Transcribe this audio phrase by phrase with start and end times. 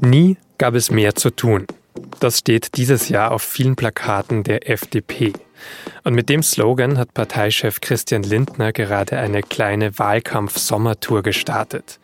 [0.00, 1.66] Nie gab es mehr zu tun.
[2.20, 5.32] Das steht dieses Jahr auf vielen Plakaten der FDP.
[6.04, 11.98] Und mit dem Slogan hat Parteichef Christian Lindner gerade eine kleine Wahlkampf-Sommertour gestartet.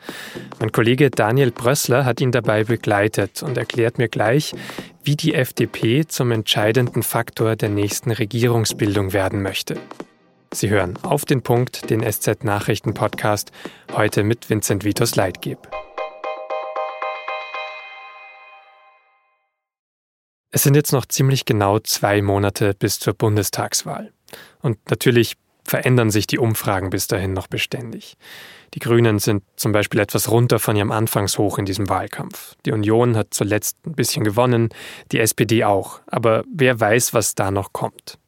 [0.59, 4.54] Mein Kollege Daniel Brössler hat ihn dabei begleitet und erklärt mir gleich,
[5.04, 9.76] wie die FDP zum entscheidenden Faktor der nächsten Regierungsbildung werden möchte.
[10.53, 13.53] Sie hören auf den Punkt den SZ-Nachrichten-Podcast
[13.93, 15.58] heute mit Vincent Vitus Leitgeb.
[20.54, 24.13] Es sind jetzt noch ziemlich genau zwei Monate bis zur Bundestagswahl.
[24.63, 28.17] Und natürlich verändern sich die Umfragen bis dahin noch beständig.
[28.75, 32.55] Die Grünen sind zum Beispiel etwas runter von ihrem Anfangshoch in diesem Wahlkampf.
[32.67, 34.69] Die Union hat zuletzt ein bisschen gewonnen,
[35.11, 35.98] die SPD auch.
[36.06, 38.20] Aber wer weiß, was da noch kommt.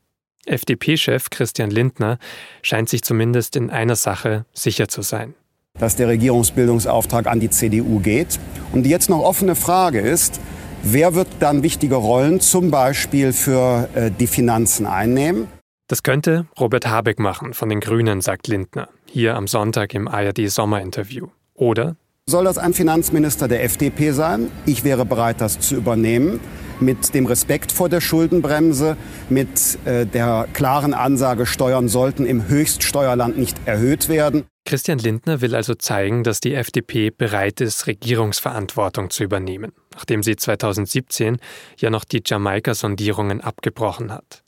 [0.47, 2.19] FDP-Chef Christian Lindner
[2.61, 5.35] scheint sich zumindest in einer Sache sicher zu sein.
[5.79, 8.41] Dass der Regierungsbildungsauftrag an die CDU geht.
[8.73, 10.41] Und die jetzt noch offene Frage ist,
[10.89, 15.49] Wer wird dann wichtige Rollen zum Beispiel für äh, die Finanzen einnehmen?
[15.89, 21.27] Das könnte Robert Habeck machen von den Grünen, sagt Lindner, hier am Sonntag im ARD-Sommerinterview.
[21.55, 21.97] Oder?
[22.27, 24.49] Soll das ein Finanzminister der FDP sein?
[24.65, 26.39] Ich wäre bereit, das zu übernehmen
[26.79, 28.97] mit dem Respekt vor der Schuldenbremse,
[29.29, 34.45] mit äh, der klaren Ansage, Steuern sollten im Höchststeuerland nicht erhöht werden.
[34.67, 40.37] Christian Lindner will also zeigen, dass die FDP bereit ist, Regierungsverantwortung zu übernehmen, nachdem sie
[40.37, 41.39] 2017
[41.79, 44.43] ja noch die Jamaika-Sondierungen abgebrochen hat.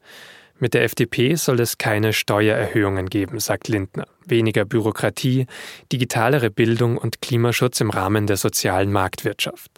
[0.58, 4.08] Mit der FDP soll es keine Steuererhöhungen geben, sagt Lindner.
[4.26, 5.46] Weniger Bürokratie,
[5.92, 9.77] digitalere Bildung und Klimaschutz im Rahmen der sozialen Marktwirtschaft.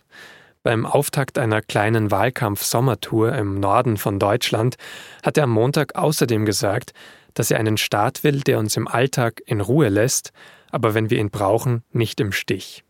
[0.62, 4.76] Beim Auftakt einer kleinen Wahlkampf-Sommertour im Norden von Deutschland
[5.22, 6.92] hat er am Montag außerdem gesagt,
[7.32, 10.32] dass er einen Staat will, der uns im Alltag in Ruhe lässt,
[10.70, 12.84] aber wenn wir ihn brauchen, nicht im Stich.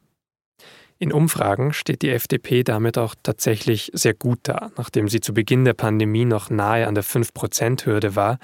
[0.98, 4.72] In Umfragen steht die FDP damit auch tatsächlich sehr gut da.
[4.76, 8.38] Nachdem sie zu Beginn der Pandemie noch nahe an der 5-Prozent-Hürde war,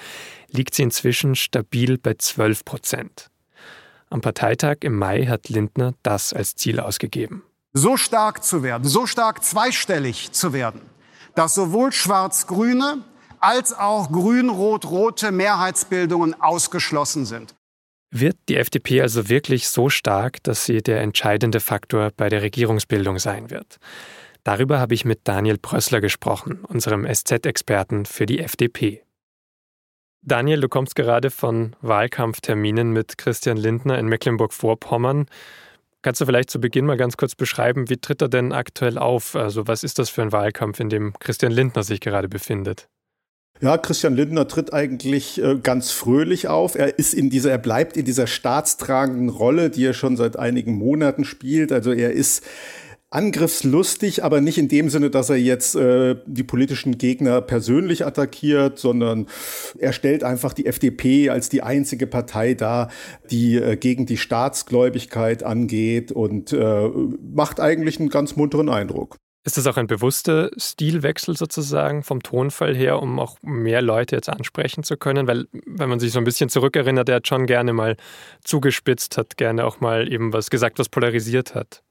[0.51, 3.31] liegt sie inzwischen stabil bei 12 Prozent.
[4.09, 7.43] Am Parteitag im Mai hat Lindner das als Ziel ausgegeben.
[7.79, 10.81] So stark zu werden, so stark zweistellig zu werden,
[11.35, 13.05] dass sowohl Schwarz-Grüne
[13.39, 17.55] als auch grün-rot-rote Mehrheitsbildungen ausgeschlossen sind.
[18.11, 23.19] Wird die FDP also wirklich so stark, dass sie der entscheidende Faktor bei der Regierungsbildung
[23.19, 23.77] sein wird?
[24.43, 29.03] Darüber habe ich mit Daniel Prössler gesprochen, unserem SZ-Experten für die FDP.
[30.23, 35.27] Daniel, du kommst gerade von Wahlkampfterminen mit Christian Lindner in Mecklenburg-Vorpommern.
[36.07, 39.35] Kannst du vielleicht zu Beginn mal ganz kurz beschreiben, wie tritt er denn aktuell auf?
[39.35, 42.87] Also was ist das für ein Wahlkampf, in dem Christian Lindner sich gerade befindet?
[43.61, 46.77] Ja, Christian Lindner tritt eigentlich äh, ganz fröhlich auf.
[46.77, 50.75] Er ist in dieser, er bleibt in dieser staatstragenden Rolle, die er schon seit einigen
[50.75, 51.73] Monaten spielt.
[51.73, 52.45] Also er ist
[53.11, 58.79] angriffslustig, aber nicht in dem Sinne, dass er jetzt äh, die politischen Gegner persönlich attackiert,
[58.79, 59.27] sondern
[59.79, 62.91] er stellt einfach die FDP als die einzige Partei dar,
[63.31, 66.89] die äh, gegen die Staatsgläubigkeit angeht und äh,
[67.33, 69.17] macht eigentlich einen ganz munteren Eindruck.
[69.47, 74.29] Ist das auch ein bewusster Stilwechsel sozusagen vom Tonfall her, um auch mehr Leute jetzt
[74.29, 75.29] ansprechen zu können?
[75.29, 77.97] Weil, wenn man sich so ein bisschen zurückerinnert, er hat schon gerne mal
[78.43, 81.85] zugespitzt, hat gerne auch mal eben was gesagt, was polarisiert hat.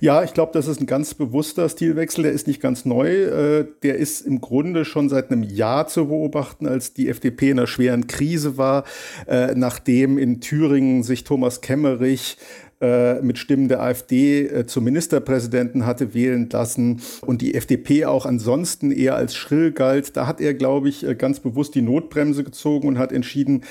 [0.00, 2.24] Ja, ich glaube, das ist ein ganz bewusster Stilwechsel.
[2.24, 3.08] Der ist nicht ganz neu.
[3.08, 7.58] Äh, der ist im Grunde schon seit einem Jahr zu beobachten, als die FDP in
[7.58, 8.84] einer schweren Krise war,
[9.26, 12.36] äh, nachdem in Thüringen sich Thomas Kemmerich
[12.80, 18.90] äh, mit Stimmen der AfD zum Ministerpräsidenten hatte wählen lassen und die FDP auch ansonsten
[18.92, 20.14] eher als schrill galt.
[20.16, 23.62] Da hat er, glaube ich, ganz bewusst die Notbremse gezogen und hat entschieden,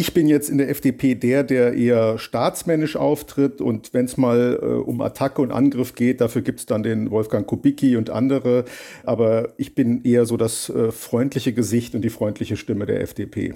[0.00, 4.58] ich bin jetzt in der FDP der, der eher staatsmännisch auftritt und wenn es mal
[4.62, 8.64] äh, um Attacke und Angriff geht, dafür gibt es dann den Wolfgang Kubicki und andere.
[9.04, 13.54] Aber ich bin eher so das äh, freundliche Gesicht und die freundliche Stimme der FDP.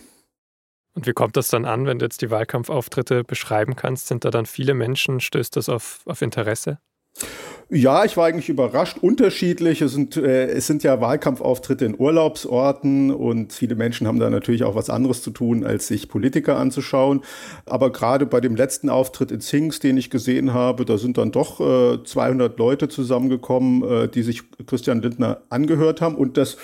[0.94, 4.08] Und wie kommt das dann an, wenn du jetzt die Wahlkampfauftritte beschreiben kannst?
[4.08, 5.20] Sind da dann viele Menschen?
[5.20, 6.78] Stößt das auf, auf Interesse?
[7.70, 8.98] Ja, ich war eigentlich überrascht.
[9.00, 9.80] Unterschiedlich.
[9.80, 14.64] Es sind, äh, es sind ja Wahlkampfauftritte in Urlaubsorten und viele Menschen haben da natürlich
[14.64, 17.22] auch was anderes zu tun, als sich Politiker anzuschauen.
[17.64, 21.32] Aber gerade bei dem letzten Auftritt in Zings, den ich gesehen habe, da sind dann
[21.32, 26.16] doch äh, 200 Leute zusammengekommen, äh, die sich Christian Lindner angehört haben.
[26.16, 26.58] Und das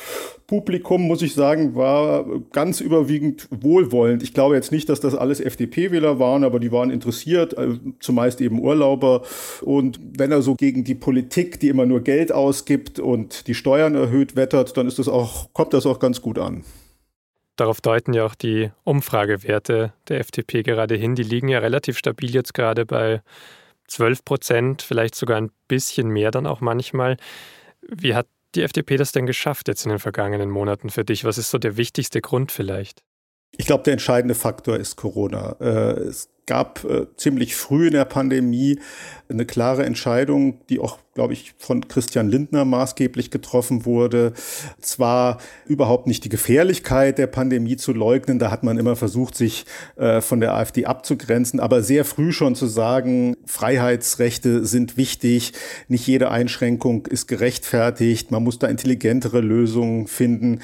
[0.51, 4.25] Publikum, muss ich sagen, war ganz überwiegend wohlwollend.
[4.25, 8.41] Ich glaube jetzt nicht, dass das alles FDP-Wähler waren, aber die waren interessiert, äh, zumeist
[8.41, 9.23] eben Urlauber.
[9.63, 13.95] Und wenn er so gegen die Politik, die immer nur Geld ausgibt und die Steuern
[13.95, 16.65] erhöht, wettert, dann ist das auch, kommt das auch ganz gut an.
[17.57, 21.15] Darauf deuten ja auch die Umfragewerte der FDP gerade hin.
[21.15, 23.21] Die liegen ja relativ stabil jetzt gerade bei
[23.89, 27.17] 12 Prozent, vielleicht sogar ein bisschen mehr dann auch manchmal.
[27.83, 31.25] Wie hat die FDP das denn geschafft jetzt in den vergangenen Monaten für dich?
[31.25, 33.03] Was ist so der wichtigste Grund vielleicht?
[33.57, 35.57] Ich glaube, der entscheidende Faktor ist Corona.
[35.61, 38.81] Äh, es gab äh, ziemlich früh in der Pandemie
[39.29, 44.33] eine klare Entscheidung, die auch, glaube ich, von Christian Lindner maßgeblich getroffen wurde.
[44.81, 45.37] Zwar
[45.67, 50.23] überhaupt nicht die Gefährlichkeit der Pandemie zu leugnen, da hat man immer versucht, sich äh,
[50.23, 55.53] von der AfD abzugrenzen, aber sehr früh schon zu sagen, Freiheitsrechte sind wichtig,
[55.89, 60.61] nicht jede Einschränkung ist gerechtfertigt, man muss da intelligentere Lösungen finden.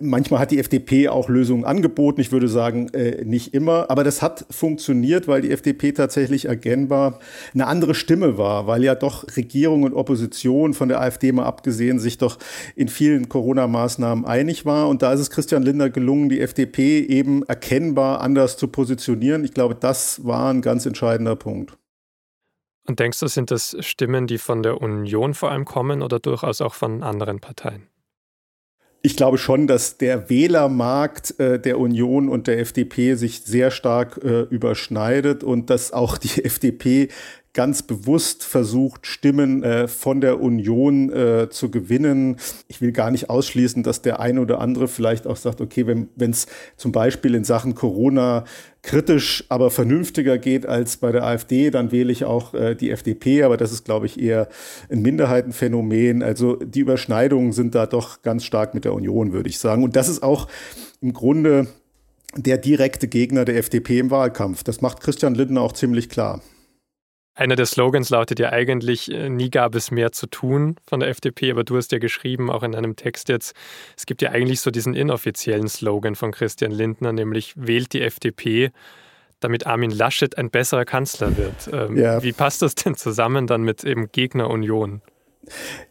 [0.00, 4.22] Manchmal hat die FDP auch Lösungen angeboten, ich würde sagen, äh, nicht immer, aber das
[4.22, 7.20] hat funktioniert weil die FDP tatsächlich erkennbar
[7.54, 9.24] eine andere Stimme war, weil ja doch
[9.84, 12.38] Regierung und Opposition von der AfD mal abgesehen sich doch
[12.74, 14.88] in vielen Corona-Maßnahmen einig war.
[14.88, 19.44] Und da ist es Christian Lindner gelungen, die FDP eben erkennbar anders zu positionieren.
[19.44, 21.76] Ich glaube, das war ein ganz entscheidender Punkt.
[22.86, 26.60] Und denkst du, sind das Stimmen, die von der Union vor allem kommen oder durchaus
[26.60, 27.88] auch von anderen Parteien?
[29.04, 34.18] ich glaube schon, dass der Wählermarkt äh, der Union und der FDP sich sehr stark
[34.24, 37.08] äh, überschneidet und dass auch die FDP
[37.54, 42.36] ganz bewusst versucht, Stimmen äh, von der Union äh, zu gewinnen.
[42.66, 46.30] Ich will gar nicht ausschließen, dass der eine oder andere vielleicht auch sagt, okay, wenn
[46.30, 46.46] es
[46.76, 48.44] zum Beispiel in Sachen Corona
[48.82, 53.44] kritisch, aber vernünftiger geht als bei der AfD, dann wähle ich auch äh, die FDP,
[53.44, 54.48] aber das ist, glaube ich, eher
[54.90, 56.24] ein Minderheitenphänomen.
[56.24, 59.84] Also die Überschneidungen sind da doch ganz stark mit der Union, würde ich sagen.
[59.84, 60.48] Und das ist auch
[61.00, 61.68] im Grunde
[62.36, 64.64] der direkte Gegner der FDP im Wahlkampf.
[64.64, 66.42] Das macht Christian Lindner auch ziemlich klar.
[67.36, 71.08] Einer der Slogans lautet ja eigentlich, äh, nie gab es mehr zu tun von der
[71.08, 73.56] FDP, aber du hast ja geschrieben, auch in einem Text jetzt,
[73.96, 78.70] es gibt ja eigentlich so diesen inoffiziellen Slogan von Christian Lindner, nämlich wählt die FDP,
[79.40, 81.68] damit Armin Laschet ein besserer Kanzler wird.
[81.72, 82.22] Ähm, ja.
[82.22, 85.02] Wie passt das denn zusammen dann mit eben Gegner Union?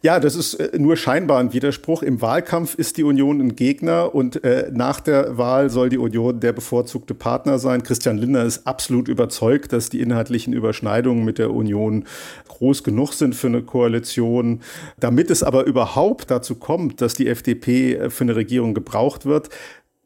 [0.02, 2.02] Ja, das ist äh, nur scheinbar ein Widerspruch.
[2.02, 6.40] Im Wahlkampf ist die Union ein Gegner und äh, nach der Wahl soll die Union
[6.40, 7.82] der bevorzugte Partner sein.
[7.82, 12.04] Christian Lindner ist absolut überzeugt, dass die inhaltlichen Überschneidungen mit der Union
[12.48, 14.60] groß genug sind für eine Koalition.
[15.00, 19.50] Damit es aber überhaupt dazu kommt, dass die FDP äh, für eine Regierung gebraucht wird,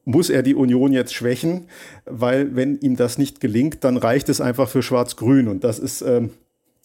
[0.09, 1.67] muss er die Union jetzt schwächen,
[2.07, 5.49] weil wenn ihm das nicht gelingt, dann reicht es einfach für Schwarz-Grün.
[5.49, 6.31] Und das ist ähm,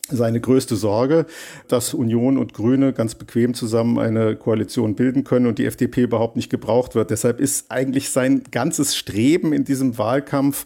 [0.09, 1.25] seine größte Sorge,
[1.69, 6.35] dass Union und Grüne ganz bequem zusammen eine Koalition bilden können und die FDP überhaupt
[6.35, 7.09] nicht gebraucht wird.
[7.09, 10.65] Deshalb ist eigentlich sein ganzes Streben in diesem Wahlkampf,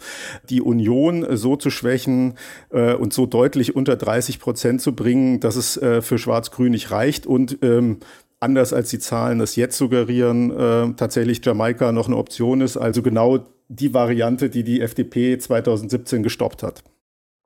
[0.50, 2.34] die Union so zu schwächen
[2.72, 6.90] äh, und so deutlich unter 30 Prozent zu bringen, dass es äh, für Schwarz-Grün nicht
[6.90, 8.00] reicht und ähm,
[8.40, 12.76] anders als die Zahlen das jetzt suggerieren, äh, tatsächlich Jamaika noch eine Option ist.
[12.78, 16.84] Also genau die Variante, die die FDP 2017 gestoppt hat.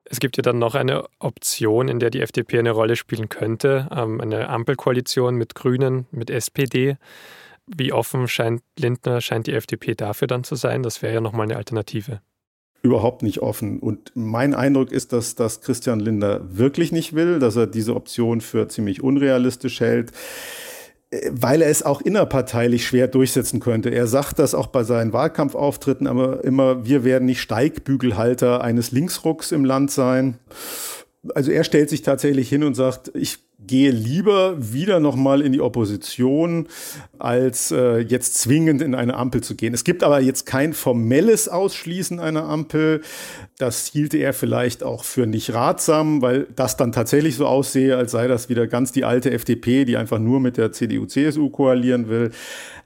[0.04, 3.88] Es gibt ja dann noch eine Option, in der die FDP eine Rolle spielen könnte,
[3.94, 6.96] ähm, eine Ampelkoalition mit Grünen, mit SPD.
[7.66, 10.82] Wie offen scheint Lindner, scheint die FDP dafür dann zu sein?
[10.82, 12.20] Das wäre ja nochmal eine Alternative.
[12.82, 13.78] Überhaupt nicht offen.
[13.78, 18.40] Und mein Eindruck ist, dass das Christian Lindner wirklich nicht will, dass er diese Option
[18.40, 20.10] für ziemlich unrealistisch hält
[21.30, 23.90] weil er es auch innerparteilich schwer durchsetzen könnte.
[23.90, 29.52] Er sagt das auch bei seinen Wahlkampfauftritten, aber immer, wir werden nicht Steigbügelhalter eines Linksrucks
[29.52, 30.38] im Land sein.
[31.34, 35.60] Also er stellt sich tatsächlich hin und sagt, ich gehe lieber wieder nochmal in die
[35.60, 36.68] Opposition,
[37.18, 39.74] als äh, jetzt zwingend in eine Ampel zu gehen.
[39.74, 43.02] Es gibt aber jetzt kein formelles Ausschließen einer Ampel.
[43.58, 48.12] Das hielte er vielleicht auch für nicht ratsam, weil das dann tatsächlich so aussehe, als
[48.12, 52.30] sei das wieder ganz die alte FDP, die einfach nur mit der CDU-CSU koalieren will.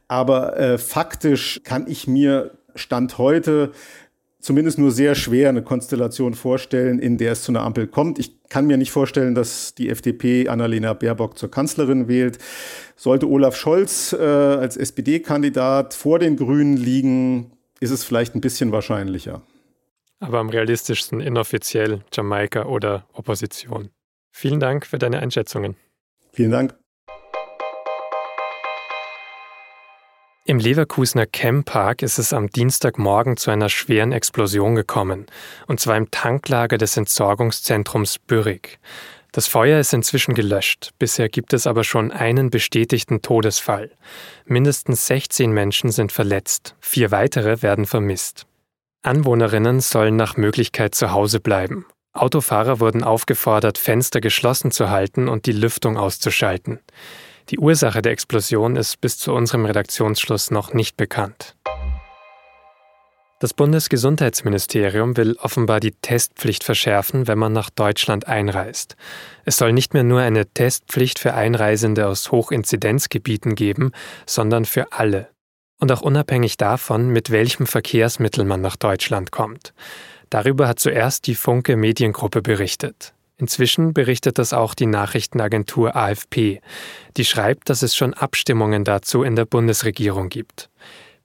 [0.09, 3.73] Aber äh, faktisch kann ich mir Stand heute
[4.47, 8.21] zumindest nur sehr schwer eine Konstellation vorstellen, in der es zu einer Ampel kommt.
[8.21, 12.39] Ich kann mir nicht vorstellen, dass die FDP Annalena Baerbock zur Kanzlerin wählt.
[12.95, 17.51] Sollte Olaf Scholz äh, als SPD-Kandidat vor den Grünen liegen,
[17.81, 19.43] ist es vielleicht ein bisschen wahrscheinlicher.
[20.21, 23.91] Aber am realistischsten inoffiziell Jamaika oder Opposition.
[24.31, 25.75] Vielen Dank für deine Einschätzungen.
[26.33, 26.77] Vielen Dank.
[30.49, 31.27] Im Leverkusener
[31.65, 35.27] Park ist es am Dienstagmorgen zu einer schweren Explosion gekommen,
[35.67, 38.79] und zwar im Tanklager des Entsorgungszentrums Bürrig.
[39.33, 43.91] Das Feuer ist inzwischen gelöscht, bisher gibt es aber schon einen bestätigten Todesfall.
[44.45, 48.47] Mindestens 16 Menschen sind verletzt, vier weitere werden vermisst.
[49.03, 51.87] Anwohnerinnen sollen nach Möglichkeit zu Hause bleiben.
[52.13, 56.79] Autofahrer wurden aufgefordert, Fenster geschlossen zu halten und die Lüftung auszuschalten.
[57.51, 61.57] Die Ursache der Explosion ist bis zu unserem Redaktionsschluss noch nicht bekannt.
[63.39, 68.97] Das Bundesgesundheitsministerium will offenbar die Testpflicht verschärfen, wenn man nach Deutschland einreist.
[69.45, 73.93] Es soll nicht mehr nur eine Testpflicht für Einreisende aus Hochinzidenzgebieten geben,
[74.25, 75.29] sondern für alle.
[75.79, 79.75] Und auch unabhängig davon, mit welchem Verkehrsmittel man nach Deutschland kommt.
[80.31, 83.13] Darüber hat zuerst die Funke Mediengruppe berichtet.
[83.39, 86.61] Inzwischen berichtet das auch die Nachrichtenagentur AFP.
[87.17, 90.71] Die schreibt, dass es schon Abstimmungen dazu in der Bundesregierung gibt.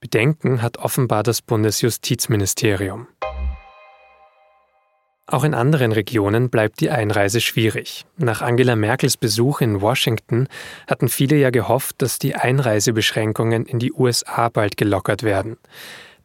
[0.02, 3.08] Bedenken hat offenbar das Bundesjustizministerium.
[5.28, 8.06] Auch in anderen Regionen bleibt die Einreise schwierig.
[8.18, 10.50] Nach Angela Merkels Besuch in Washington
[10.88, 15.58] hatten viele ja gehofft, dass die Einreisebeschränkungen in die USA bald gelockert werden.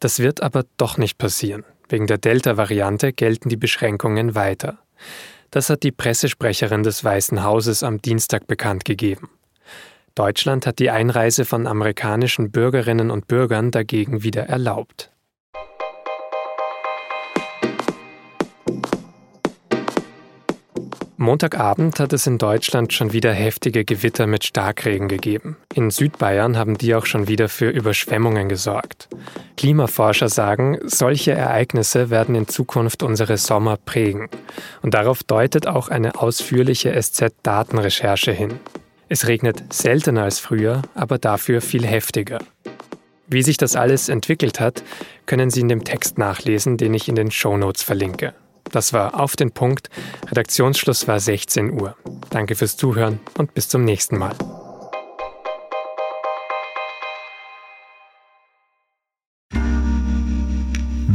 [0.00, 1.64] Das wird aber doch nicht passieren.
[1.88, 4.78] Wegen der Delta-Variante gelten die Beschränkungen weiter.
[5.50, 9.30] Das hat die Pressesprecherin des Weißen Hauses am Dienstag bekannt gegeben.
[10.14, 15.10] Deutschland hat die Einreise von amerikanischen Bürgerinnen und Bürgern dagegen wieder erlaubt.
[21.18, 25.56] Montagabend hat es in Deutschland schon wieder heftige Gewitter mit Starkregen gegeben.
[25.74, 29.08] In Südbayern haben die auch schon wieder für Überschwemmungen gesorgt.
[29.56, 34.28] Klimaforscher sagen, solche Ereignisse werden in Zukunft unsere Sommer prägen.
[34.82, 38.60] Und darauf deutet auch eine ausführliche SZ-Datenrecherche hin.
[39.08, 42.38] Es regnet seltener als früher, aber dafür viel heftiger.
[43.28, 44.82] Wie sich das alles entwickelt hat,
[45.26, 48.34] können Sie in dem Text nachlesen, den ich in den Show Notes verlinke.
[48.70, 49.90] Das war auf den Punkt.
[50.28, 51.96] Redaktionsschluss war 16 Uhr.
[52.30, 54.34] Danke fürs Zuhören und bis zum nächsten Mal.